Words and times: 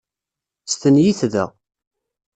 Stenyit 0.71 1.21
da. 1.33 1.45